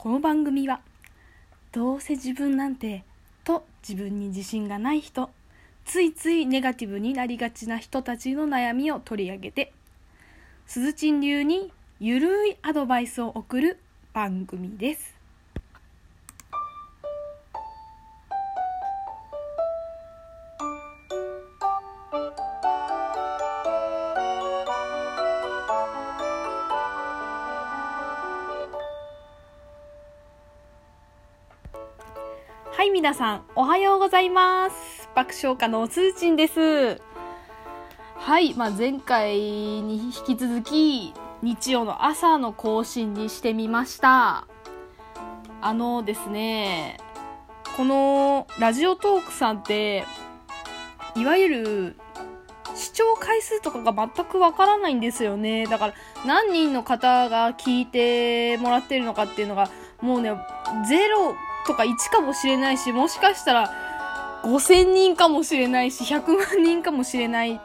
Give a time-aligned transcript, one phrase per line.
[0.00, 0.80] この番組は
[1.72, 3.02] どうせ自分なんて
[3.42, 5.28] と自分に自信がない人
[5.84, 9.72] ついついネガティブになりがちな人たちの悩みを取り上げて
[10.68, 13.80] すずちん流にゆるいアドバイスを送る
[14.12, 15.17] 番組です。
[32.98, 35.08] 皆さんおはようございます。
[35.14, 37.00] 爆笑家のすずちんです。
[38.16, 44.48] はい、まあ、前回に引き続き日曜の朝の更新にしてみました。
[45.60, 46.96] あのですね
[47.76, 50.04] このラジオトークさんって
[51.14, 51.96] いわゆる
[52.74, 55.66] 視聴回数とかが全くわからないんですよね。
[55.66, 55.94] だから
[56.26, 59.70] 何人の方が聞いてもらってるのかっていうのが
[60.00, 60.32] もうね
[60.88, 61.36] ゼロ
[61.68, 63.70] とか1かもしれないしもしかしたら
[64.42, 67.60] 5000人かもしれないし100万人かもしれない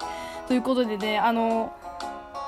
[0.48, 1.74] ということでねあの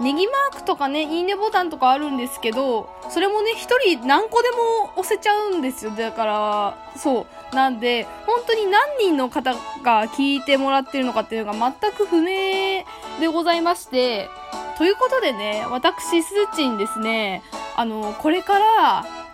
[0.02, 5.92] ネギマークとかね、いいねボタンとかあるんですけど、それもね、一人何個でも押せちゃうんですよ。
[5.92, 7.56] だから、そう。
[7.56, 12.84] なんで、本当に何人の方が聞いてもらってるのかっていうのが全く不明
[13.22, 14.30] でございまして、
[14.78, 17.42] ということでね、私、すずちんですね、
[17.78, 19.25] あの、これから、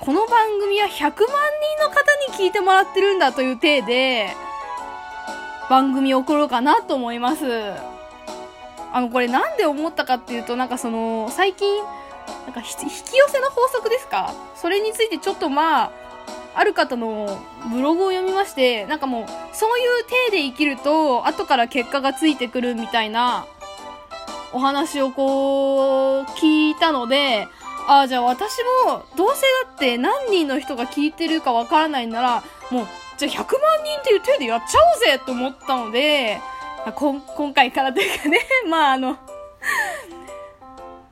[0.00, 1.20] この番組は100万人
[1.84, 4.30] の方に聞いてもらってるんだという体で、
[5.68, 7.44] 番組を送ろうかなと思います。
[8.94, 11.84] あの、これなんで思ったかっていうと、なんかその、最近、
[12.46, 14.32] なんか引き寄せの法則ですか？
[14.56, 15.90] それについてちょっとまあ、
[16.54, 17.38] ある方の
[17.70, 23.44] ブログを読みまして、なんかもう、そういう体で生きると、後から結果がついてくるみたいな、
[24.54, 27.48] お話をこう、聞いたので、
[27.90, 32.86] ああ、じゃあ私も、どうせだって何人の人が聞いてるかわからないなら、もう、
[33.18, 33.44] じゃあ100万
[33.84, 36.38] 人っていう体でやっちゃおうぜと思ったので、
[36.94, 38.38] こ今回からというかね、
[38.70, 39.16] まああの、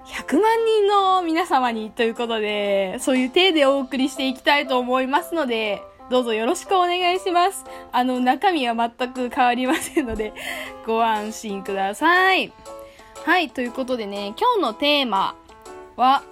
[0.07, 7.65] 100万人の皆様にということで、そういう体でお送りしていきたいと思いますので、どうぞよろしくお願いします。
[7.91, 10.33] あの、中身は全く変わりませんので、
[10.87, 12.53] ご安心ください。
[13.25, 15.35] はい、ということでね、今日のテーマ
[15.97, 16.23] は、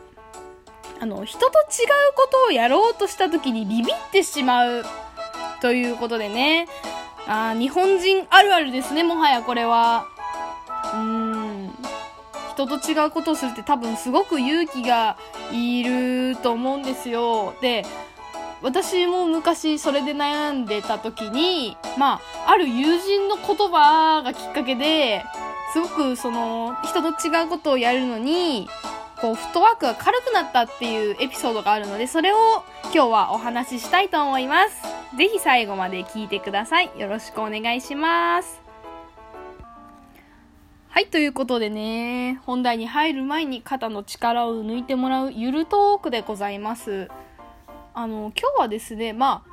[1.00, 1.50] あの、人と違う
[2.14, 4.84] ことをやろうとした時にビビってしまう
[5.60, 6.68] ということでね、
[7.26, 10.06] あ日本人あるあるですね、もはやこれは。
[10.94, 11.70] うん。
[12.52, 15.18] 人と違うことをするって多分すごく勇気が
[15.52, 17.54] いると思うんですよ。
[17.60, 17.84] で、
[18.62, 25.24] 私も昔それで悩んでた時に、まあ、ある友人の言葉がきっかけで、
[25.72, 28.68] すごくその、人と違うことをやるのに、
[29.20, 32.36] こう、フットワークが軽くなったっていうエピソードがあるので、それを
[32.84, 34.82] 今日はお話ししたいと思います。
[35.16, 36.90] ぜひ最後まで聞いてください。
[36.98, 38.60] よろしくお願いします。
[40.88, 47.08] はい、ということでね、本題に入る前に肩の力を抜いてもらうゆるトークでございます。
[47.92, 49.50] あの、今日はですね、まあ、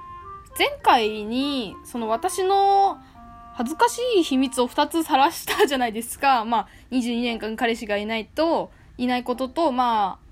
[0.57, 2.97] 前回に、その私の
[3.53, 6.45] 恥ずかしい秘密を2つ晒したじゃないですか。
[6.45, 10.23] まあ、22年間彼氏がいないと、いないことと、まあ、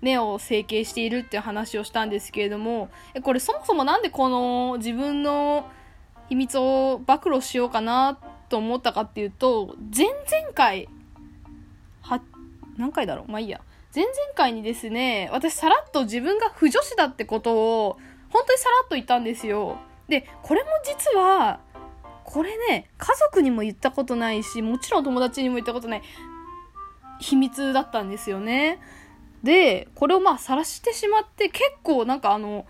[0.00, 5.68] 目を整形しているっていう話をしたんですけれども、え、これそもそもなんでこの自分の
[6.28, 10.88] 秘密を暴露しようかなと思ったかっていうと、前々回、
[12.02, 12.20] は、
[12.76, 13.60] 何回だろうまあいいや。
[13.94, 17.54] 前々回にですね、私さらっと自分が不女子だってこと
[17.86, 17.98] を、
[18.30, 19.76] 本当にさらっと言ったんですよ。
[20.08, 21.60] で、これも実は、
[22.24, 26.02] これね、家族にも言ったことないし、もちろん友達にも言ったことない
[27.22, 28.78] 秘密だったんですよね。
[29.42, 32.66] で、これをまあ晒してしまって結構なんかあの、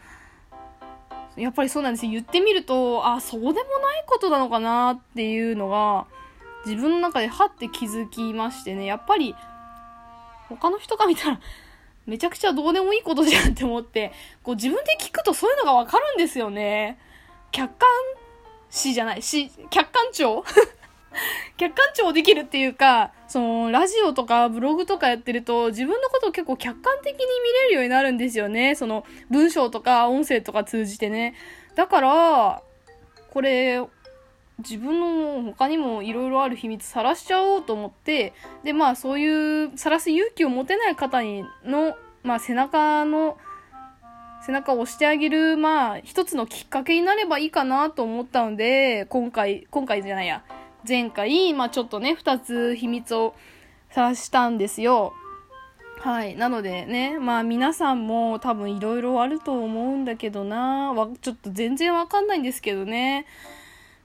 [1.37, 2.13] やっぱりそうなんですよ。
[2.13, 6.07] 言ってみると、あ、そうでもないことなのかなっていうのが、
[6.67, 9.35] 自分の中ではって気づきましてね、やっぱり、
[10.49, 11.41] 他の人が見たら、
[12.07, 14.13] めちゃくちゃどうでもいいことじゃんって思って、
[14.43, 16.99] こう自分で聞くとそういうのがわかるんですよね。
[17.51, 17.89] 客観
[18.69, 20.45] 視じゃない、し、客観聴
[21.57, 27.25] 客観聴できるっていうか、その、ラジオとかブログとかやってると、自分のことを結構客観的に見
[27.65, 28.75] れるようになるんですよね。
[28.75, 31.35] その、文章とか音声とか通じてね。
[31.75, 32.63] だから、
[33.31, 33.81] これ、
[34.59, 38.33] 自分の他にもいろいろある秘密さらしちゃおうと思って、
[38.65, 43.39] で、まあそういう、さらす勇気を持てない方にの、まあ背中の、
[44.45, 50.45] 背中を押してあげる、まあ一つのきっかけになればいいかなと思ったので、今回、今回じゃないや。
[50.87, 53.35] 前回、まあちょっとね、二つ秘密を
[53.91, 55.13] 晒したんですよ。
[56.01, 56.35] はい。
[56.35, 63.27] なのでね、まあ皆さんも多分いろいろあると思うんだけどなわ、ちょっと全然わかんないんですけどね。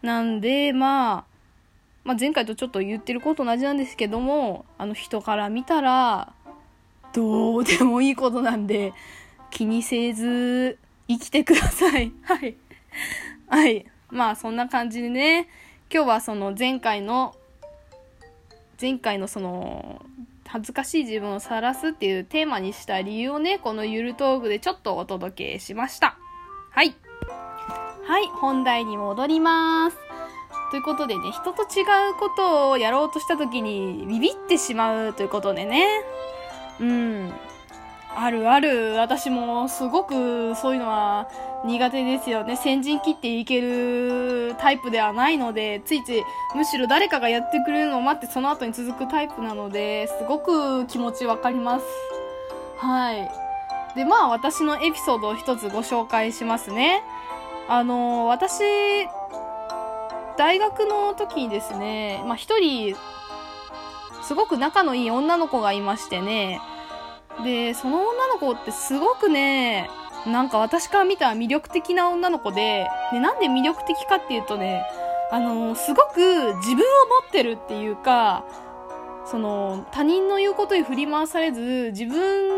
[0.03, 1.25] なんで、まあ、
[2.03, 6.33] まあ前回とちょっと言ってること同じなんですけども、あの人から見たら、
[7.13, 8.93] どうでもいいことなんで、
[9.49, 10.77] 気にせず
[11.07, 12.11] 生きてください。
[12.21, 12.55] はい。
[13.47, 13.85] はい。
[14.11, 15.47] まあそんな感じでね、
[15.89, 17.33] 今日はその前回の、
[18.79, 20.05] 前回のその、
[20.45, 26.17] 恥ずかしい自分を晒すっていうテーマにした理由をね、このゆるトークでちょっとお届けしました。
[26.71, 26.95] はい。
[28.05, 29.97] はい、本題に戻ります。
[30.71, 35.87] ということでね、人と違うことをやろうとした時にビビってしまうということでね。
[36.81, 37.33] うん。
[38.19, 38.95] あるある。
[38.95, 41.29] 私もすごくそういうのは
[41.65, 42.55] 苦手ですよね。
[42.55, 46.23] 先陣切っていけるタイプではないので、ついつい
[46.55, 51.85] むしろ誰かがやってくれるのを待ってその後に続くタイプなので、すごく気持ちわかります。
[52.77, 53.29] はい。
[53.95, 57.03] で、まあ私のエピソードを一つご紹介しますね。
[57.69, 58.63] あの、私、
[60.37, 62.95] 大学の時にですね、まあ一人、
[64.23, 66.59] すごく仲のいい女の子がいましてね、
[67.43, 69.89] で、その女の子ってすごくね、
[70.25, 74.83] なんか私から見たら魅力的な女の子で、で、なんで魅力的かっていうとね、
[75.31, 78.45] あのー、すごく自分を持ってるっていうか、
[79.25, 82.57] その、他人の言うことに振り回されず、自分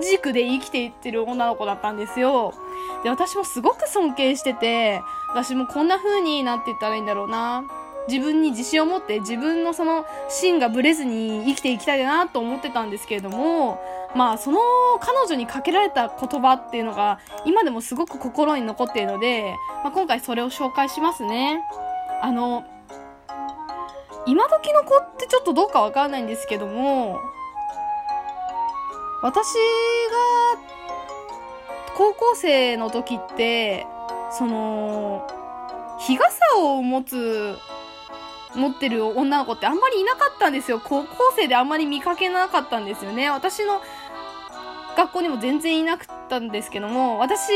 [0.00, 2.54] 軸で生きていってる女の子だったんですよ。
[3.02, 7.64] で、私もすごく尊敬してて、私もこんな風になっていったらいいんだろうな。
[8.08, 13.80] 自分に自信を持って自分のその芯がぶれずに生きていきたいなと思ってたんですけれども、
[14.14, 14.60] まあその
[15.00, 21.62] 彼女にかけられた言葉っていうのが今でもすごく心に残っているので、まあ、今回それを紹介しますね。
[22.22, 22.64] あの、
[24.26, 27.20] 今時の子ってちょっとどうかわからないんですけども、
[29.22, 29.56] 私が
[31.96, 33.86] 高校生の時って、
[34.30, 35.26] その、
[35.98, 37.56] 日傘を持つ
[38.56, 40.80] 持ってる女の子ってあんまりいなかったんですよ。
[40.82, 43.30] 高校生であんまり見かけなかったんですよね。
[43.30, 43.80] 私の
[44.96, 47.50] 学校にも全然いなかったんですけども、私、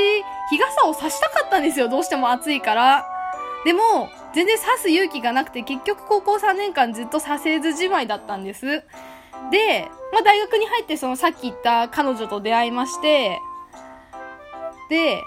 [0.51, 1.89] 日傘を差したかったんですよ。
[1.89, 3.07] どうしても暑いから。
[3.65, 8.85] でも、全然差す勇気がなくて、結局高校3年間ずっとさせずじまいだったんです。
[9.51, 13.39] で、まあ、大学に入ってそのさっき言った彼女と出会いまして、
[14.89, 15.23] で、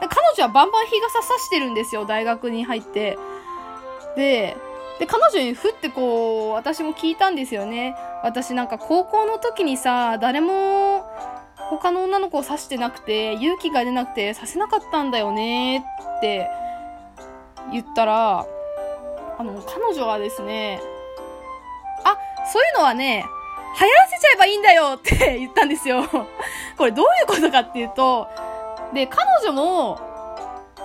[0.00, 3.18] 彼女はバンバン日傘差してるんですよ、大学に入って。
[4.16, 4.56] で、
[4.98, 7.96] で、彼女にふってこう、私も聞いたんですよね。
[8.22, 11.04] 私なんか高校の時にさ、誰も
[11.70, 15.84] 他の女の子を刺してなくて、勇気が出なくて刺せなかったんだよね
[16.18, 16.48] って
[17.72, 18.46] 言ったら、
[19.38, 20.80] あの、彼女はですね、
[22.04, 22.16] あ、
[22.52, 23.24] そういうのはね、
[23.80, 26.04] 流行らせちゃえばいいんだよって言ったんですよ。
[26.78, 28.28] これどういうことかっていうと、
[28.92, 29.98] で、彼女も、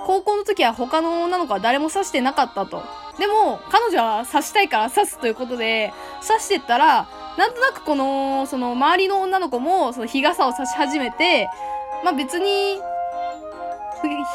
[0.05, 2.81] 高校の時は他の女の子は誰も刺してなかったと。
[3.19, 5.93] でも、彼女は刺したいから刺すということで、
[6.25, 7.07] 刺してったら、
[7.37, 11.49] なんとなくこの、その周りの女の子も、その日傘を差し始めて、
[12.03, 12.79] まあ別に、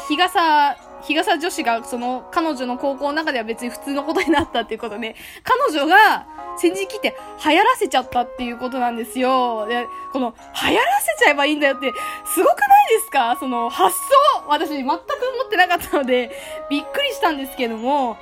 [0.07, 6.25] 日傘、日傘女子がその彼女の高校の中では別に普通のことになったっていうことで、彼女が
[6.57, 9.67] 先陣切って流行らせちゃったっていうことなんですよ。
[9.67, 11.91] で、この流行らせちゃえばいいんだよって、
[12.25, 13.37] すごくないですか？
[13.39, 14.01] その発想
[14.47, 14.97] 私全く思
[15.45, 16.31] ってなかったので、
[16.69, 18.17] びっくりしたんですけども、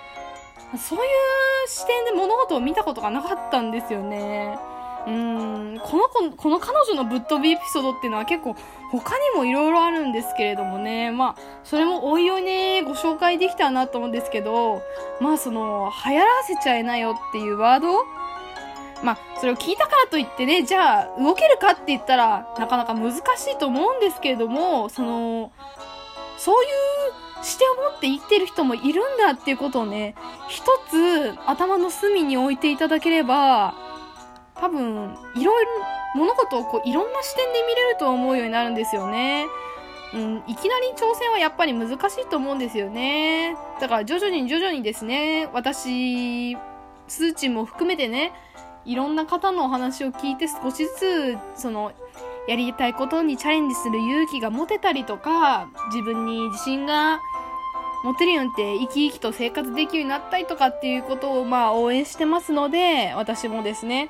[0.78, 4.58] そういう視点で物事を見たことがなかったんですよね。
[5.06, 8.56] うん、この子、この彼女のぶっ飛びエピソードっていうのは結構
[8.90, 11.12] 他にも色々あるんですけれどもね。
[11.12, 14.82] まあ、それもおいおいね、ご紹介できたらなと思うんですけど、
[15.20, 18.06] まあその、流行らせちゃいなよっていうワード？
[19.04, 23.20] まあ、それを聞いたからといってね、じゃあ動けるかって言ったらなかなか難し
[23.52, 25.52] いと思うんですけれども、その、
[26.38, 26.68] そうい
[27.03, 27.03] う
[27.44, 30.16] 視点を持って生きてる人もいるんだっていうことをね、
[30.48, 33.76] 一つ頭の隅に置いていただければ、
[34.56, 35.72] 多分、いろいろ、
[36.16, 39.48] 物事をこう、いろんな視点で見れると思うようになるんですよね。
[40.14, 43.58] うん、いきなり挑戦はやっぱり難しいと思うんですよね。
[43.82, 46.56] だから徐々に徐々にですね、私、
[47.08, 48.32] スーチンも含めてね、
[48.86, 51.92] いろんな方のお話を聞いて少しずつ、その、
[52.48, 57.20] やりたいことにチャレンジする勇気が持てたりとか、自分に自信が
[58.04, 64.10] 持てるようにって生き生きと生活できるようになったりとかっていうことをまあ応援してますので、私もですね、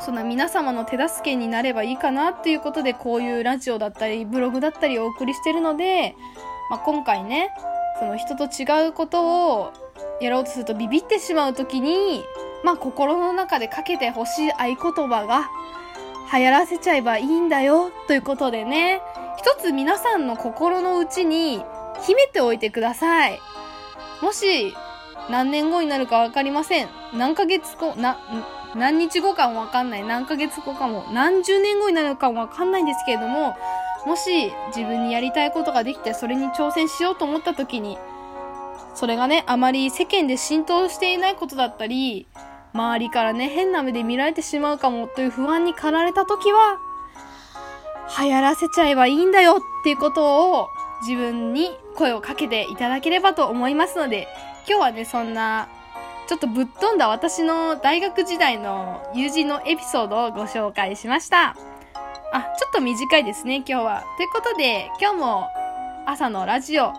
[0.00, 6.16] そんな皆様の手助けになればいいかなっていうことでこういうラジオだったりブログだったりをお送りしてるので、
[6.70, 7.50] まあ、今回ね、
[8.00, 9.72] その人と違うことを
[10.20, 12.24] やろうとするとビビってしまう時に、
[12.64, 15.48] まあ心の中でかけてほしい合言葉が、
[16.32, 19.00] 流行らせちゃえばいいんだよということでね、
[19.36, 21.62] 一つ皆さんの心の内に
[22.06, 23.40] 秘めておいてください。
[24.22, 24.74] もし、
[25.30, 26.88] 何年後になるかわかりません。
[27.14, 28.18] 何ヶ月後、な、
[28.74, 30.04] 何日後かもわかんない。
[30.04, 31.06] 何ヶ月後かも。
[31.12, 33.56] 何十年後になるかもわかんないんですけれども、
[34.06, 37.98] もし自分にやりたいことができてそれに挑戦しようと思った時に、
[38.94, 42.26] それがね、あまり世間で浸透していないことだったり、
[42.74, 46.78] 周りからね、変な目で見られてしまうかもという不安に駆られた時は、
[48.18, 50.68] 流行らせちゃえばいいんだよっていうことを
[51.06, 54.26] 自分に声をかけていただければと思いますので、
[54.66, 55.68] 今日はね、そんな、
[56.26, 61.56] ちょっとぶっ飛んだ私の大学時代の友人のエピソードをご紹介しました。
[62.32, 64.04] あ、ちょっと短いですね、今日は。
[64.16, 65.48] ということで、今日も
[66.06, 66.92] 朝のラジオ、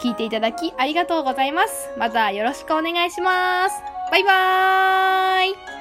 [0.00, 1.90] 聞いていただきありがとうございます。
[1.98, 3.82] またよろしくお願いします。
[4.10, 5.75] バイバーイ